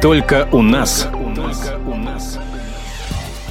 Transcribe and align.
Только 0.00 0.48
у 0.50 0.62
нас. 0.62 1.06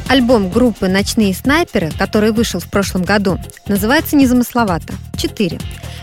Альбом 0.07 0.49
группы 0.49 0.87
«Ночные 0.87 1.35
снайперы», 1.35 1.91
который 1.95 2.31
вышел 2.31 2.59
в 2.59 2.67
прошлом 2.67 3.03
году, 3.03 3.37
называется 3.67 4.15
незамысловато 4.15 4.95
«Четыре». 5.15 5.59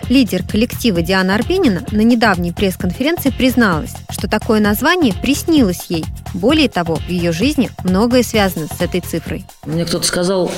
Лидер 0.09 0.45
коллектива 0.45 1.03
Диана 1.03 1.35
Арбенина 1.35 1.83
на 1.91 2.03
недавней 2.03 2.53
пресс-конференции 2.53 3.31
призналась, 3.31 3.95
что 4.11 4.29
такое 4.29 4.61
название 4.61 5.13
приснилось 5.13 5.87
ей. 5.89 6.05
Более 6.33 6.69
того, 6.69 6.95
в 6.95 7.09
ее 7.09 7.33
жизни 7.33 7.71
многое 7.83 8.23
связано 8.23 8.69
с 8.69 8.81
этой 8.81 9.01
цифрой. 9.01 9.45
Мне 9.65 9.85
кто-то 9.85 10.07
сказал 10.07 10.53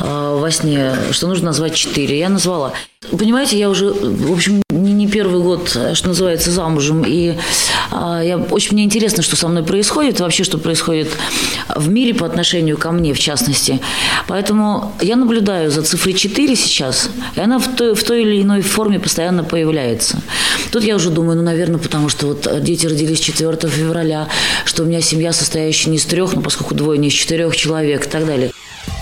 э, 0.00 0.38
во 0.40 0.50
сне, 0.50 0.94
что 1.10 1.26
нужно 1.26 1.46
назвать 1.46 1.74
четыре. 1.74 2.18
Я 2.18 2.30
назвала. 2.30 2.72
Понимаете, 3.10 3.58
я 3.58 3.68
уже, 3.68 3.92
в 3.92 4.32
общем, 4.32 4.62
первый 5.08 5.42
год, 5.42 5.68
что 5.94 6.08
называется, 6.08 6.50
замужем. 6.50 7.04
И 7.06 7.30
э, 7.30 8.22
я, 8.24 8.38
очень 8.50 8.74
мне 8.74 8.84
интересно, 8.84 9.22
что 9.22 9.36
со 9.36 9.48
мной 9.48 9.64
происходит, 9.64 10.20
вообще, 10.20 10.44
что 10.44 10.58
происходит 10.58 11.08
в 11.74 11.88
мире 11.88 12.14
по 12.14 12.26
отношению 12.26 12.76
ко 12.78 12.92
мне, 12.92 13.14
в 13.14 13.18
частности. 13.18 13.80
Поэтому 14.26 14.92
я 15.00 15.16
наблюдаю 15.16 15.70
за 15.70 15.82
цифрой 15.82 16.14
4 16.14 16.56
сейчас, 16.56 17.10
и 17.34 17.40
она 17.40 17.58
в 17.58 17.68
той, 17.74 17.94
в 17.94 18.04
той 18.04 18.22
или 18.22 18.42
иной 18.42 18.62
форме 18.62 19.00
постоянно 19.00 19.44
появляется. 19.44 20.20
Тут 20.70 20.84
я 20.84 20.96
уже 20.96 21.10
думаю, 21.10 21.36
ну, 21.36 21.42
наверное, 21.42 21.78
потому 21.78 22.08
что 22.08 22.28
вот 22.28 22.48
дети 22.62 22.86
родились 22.86 23.20
4 23.20 23.56
февраля, 23.68 24.28
что 24.64 24.82
у 24.82 24.86
меня 24.86 25.00
семья, 25.00 25.32
состоящая 25.32 25.90
не 25.90 25.96
из 25.96 26.04
трех, 26.04 26.34
но 26.34 26.42
поскольку 26.42 26.74
двое 26.74 26.98
не 26.98 27.08
из 27.08 27.14
четырех 27.14 27.56
человек 27.56 28.06
и 28.06 28.08
так 28.08 28.26
далее. 28.26 28.50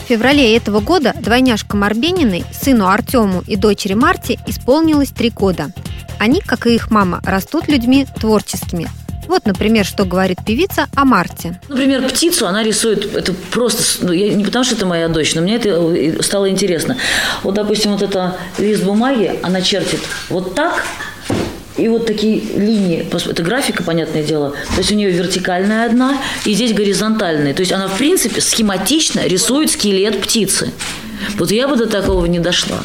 В 0.07 0.09
феврале 0.09 0.57
этого 0.57 0.81
года 0.81 1.15
двойняшкам 1.21 1.83
Арбениной, 1.83 2.45
сыну 2.53 2.87
Артему 2.87 3.43
и 3.47 3.57
дочери 3.57 3.95
Марте, 3.95 4.39
исполнилось 4.47 5.09
три 5.09 5.31
года. 5.31 5.73
Они, 6.19 6.41
как 6.41 6.67
и 6.67 6.75
их 6.75 6.91
мама, 6.91 7.21
растут 7.25 7.69
людьми 7.69 8.07
творческими. 8.21 8.89
Вот, 9.29 9.45
например, 9.45 9.85
что 9.85 10.05
говорит 10.05 10.39
певица 10.47 10.87
о 10.95 11.05
Марте. 11.05 11.61
Например, 11.69 12.07
птицу 12.09 12.47
она 12.47 12.63
рисует, 12.63 13.15
это 13.15 13.35
просто, 13.51 14.07
ну, 14.07 14.13
я, 14.13 14.33
не 14.33 14.45
потому 14.45 14.65
что 14.65 14.77
это 14.77 14.87
моя 14.87 15.09
дочь, 15.09 15.35
но 15.35 15.43
мне 15.43 15.57
это 15.57 16.23
стало 16.23 16.49
интересно. 16.49 16.97
Вот, 17.43 17.55
допустим, 17.55 17.93
вот 17.93 18.03
это 18.03 18.37
лист 18.59 18.85
бумаги, 18.85 19.33
она 19.43 19.63
чертит 19.63 20.01
вот 20.29 20.55
так, 20.55 20.85
и 21.77 21.89
вот 21.89 22.07
такие 22.07 22.41
линии, 22.41 23.07
это 23.13 23.43
графика, 23.43 23.83
понятное 23.83 24.23
дело, 24.23 24.51
то 24.51 24.79
есть 24.79 24.93
у 24.93 24.95
нее 24.95 25.11
вертикальная 25.11 25.87
одна, 25.87 26.17
и 26.45 26.55
здесь 26.55 26.73
горизонтальная. 26.73 27.53
То 27.53 27.61
есть 27.61 27.73
она, 27.73 27.89
в 27.89 27.99
принципе, 27.99 28.41
схематично 28.41 29.27
рисует 29.27 29.71
скелет 29.71 30.21
птицы. 30.23 30.73
Вот 31.35 31.51
я 31.51 31.69
бы 31.69 31.77
до 31.77 31.87
такого 31.87 32.27
не 32.27 32.39
дошла. 32.39 32.79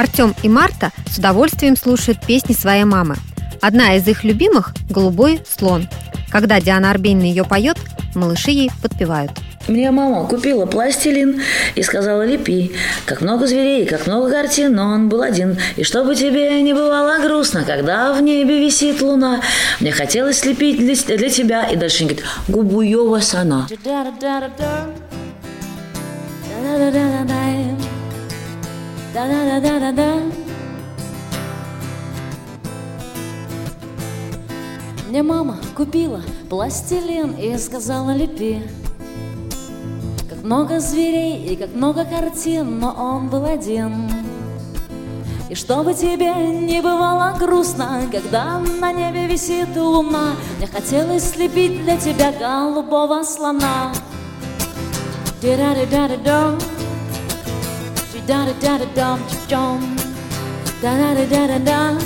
Артем 0.00 0.34
и 0.42 0.48
Марта 0.48 0.92
с 1.10 1.18
удовольствием 1.18 1.76
слушают 1.76 2.24
песни 2.24 2.54
своей 2.54 2.84
мамы. 2.84 3.16
Одна 3.60 3.96
из 3.96 4.08
их 4.08 4.24
любимых– 4.24 4.72
«Голубой 4.88 5.42
слон». 5.46 5.88
Когда 6.30 6.58
Диана 6.58 6.90
Арбенина 6.90 7.24
ее 7.24 7.44
поет, 7.44 7.76
малыши 8.14 8.50
ей 8.50 8.70
подпевают. 8.80 9.32
Мне 9.68 9.90
мама 9.90 10.26
купила 10.26 10.64
пластилин 10.64 11.42
и 11.74 11.82
сказала 11.82 12.24
лепи. 12.24 12.72
Как 13.04 13.20
много 13.20 13.46
зверей, 13.46 13.84
как 13.84 14.06
много 14.06 14.30
картин, 14.30 14.72
но 14.72 14.84
он 14.84 15.10
был 15.10 15.20
один. 15.20 15.58
И 15.76 15.84
чтобы 15.84 16.14
тебе 16.14 16.62
не 16.62 16.72
бывало 16.72 17.22
грустно, 17.22 17.64
когда 17.64 18.14
в 18.14 18.22
небе 18.22 18.58
висит 18.58 19.02
луна, 19.02 19.42
мне 19.80 19.92
хотелось 19.92 20.38
слепить 20.38 20.78
для, 20.78 20.94
для 21.16 21.28
тебя. 21.28 21.64
И 21.64 21.76
дальше 21.76 22.04
говорит, 22.04 22.24
Губуева 22.48 23.20
сана. 23.20 23.68
Мне 35.08 35.24
мама 35.24 35.58
купила 35.76 36.22
пластилин 36.48 37.32
и 37.32 37.58
сказала 37.58 38.12
лепи 38.14 38.62
Как 40.28 40.44
много 40.44 40.78
зверей 40.78 41.44
и 41.44 41.56
как 41.56 41.74
много 41.74 42.04
картин, 42.04 42.78
но 42.78 42.92
он 42.92 43.28
был 43.28 43.44
один. 43.46 44.08
И 45.48 45.56
чтобы 45.56 45.94
тебе 45.94 46.32
не 46.32 46.80
бывало 46.80 47.36
грустно, 47.36 48.02
когда 48.12 48.60
на 48.60 48.92
небе 48.92 49.26
висит 49.26 49.76
луна 49.76 50.36
Мне 50.58 50.68
хотелось 50.68 51.28
слепить 51.28 51.82
для 51.82 51.96
тебя 51.96 52.30
голубого 52.30 53.24
слона 53.24 53.92
Ди-да-ди-да-ди-дом 58.30 59.18
Ди-да-ди-да-ди-дом 59.28 59.98
Да-да-ди-да-ди-дом 60.80 61.98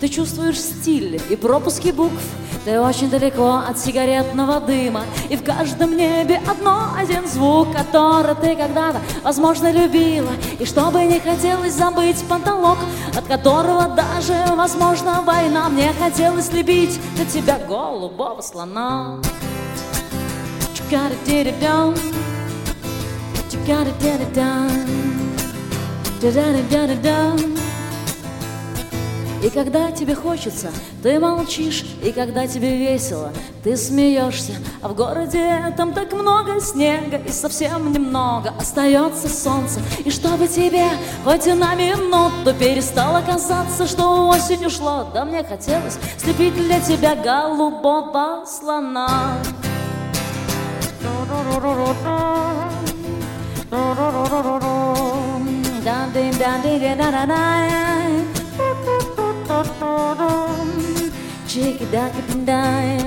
ты 0.00 0.08
чувствуешь 0.08 0.60
стиль 0.60 1.20
и 1.30 1.36
пропуски 1.36 1.90
букв. 1.90 2.22
Ты 2.64 2.80
очень 2.80 3.10
далеко 3.10 3.62
от 3.68 3.78
сигаретного 3.78 4.60
дыма. 4.60 5.04
И 5.30 5.36
в 5.36 5.42
каждом 5.42 5.96
небе 5.96 6.40
одно 6.48 6.90
один 6.96 7.26
звук 7.26 7.72
Который 7.72 8.34
ты 8.36 8.54
когда-то, 8.56 9.00
возможно, 9.22 9.70
любила. 9.70 10.32
И 10.58 10.64
чтобы 10.64 11.04
не 11.04 11.18
хотелось 11.18 11.72
забыть 11.72 12.22
потолок 12.28 12.78
От 13.16 13.24
которого 13.26 13.88
даже, 13.88 14.34
возможно, 14.54 15.22
война. 15.22 15.68
Мне 15.70 15.92
хотелось 15.98 16.52
любить 16.52 17.00
для 17.16 17.24
тебя 17.24 17.58
голубого 17.66 18.42
слона. 18.42 19.18
You 20.88 22.25
gotta 23.66 23.90
it 23.90 24.32
down 24.32 24.70
You 26.22 26.32
gotta 26.32 26.62
did 26.70 26.90
it 26.90 27.02
down 27.02 27.56
Da-da-da-da-da-da 27.56 27.56
и 29.42 29.50
когда 29.50 29.92
тебе 29.92 30.14
хочется, 30.14 30.72
ты 31.02 31.20
молчишь, 31.20 31.84
и 32.02 32.10
когда 32.10 32.46
тебе 32.46 32.76
весело, 32.76 33.32
ты 33.62 33.76
смеешься. 33.76 34.54
А 34.82 34.88
в 34.88 34.96
городе 34.96 35.72
там 35.76 35.92
так 35.92 36.12
много 36.14 36.58
снега, 36.60 37.18
и 37.18 37.28
совсем 37.28 37.92
немного 37.92 38.54
остается 38.58 39.28
солнце. 39.28 39.80
И 40.04 40.10
чтобы 40.10 40.48
тебе 40.48 40.88
хоть 41.22 41.46
и 41.46 41.52
на 41.52 41.74
минуту 41.74 42.58
перестало 42.58 43.20
казаться, 43.20 43.86
что 43.86 44.26
осень 44.28 44.66
ушла, 44.66 45.04
да 45.12 45.24
мне 45.24 45.44
хотелось 45.44 45.98
слепить 46.16 46.54
для 46.54 46.80
тебя 46.80 47.14
голубого 47.14 48.44
слона. 48.46 49.36
down 56.38 56.60
digga 56.62 56.92
da 57.00 57.10
da 57.10 57.24
da 57.26 57.42
Jiggy 61.50 61.86
doggy 61.92 62.22
dum 62.28 62.44
dime 62.44 63.06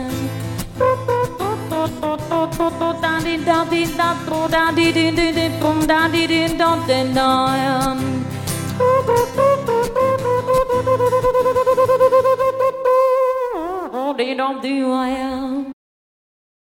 They 14.19 14.35
don't 14.35 14.61
do 14.61 14.91
I 14.91 15.09
am. 15.09 15.48